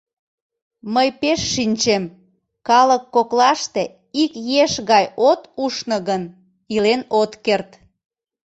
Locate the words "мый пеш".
0.93-1.39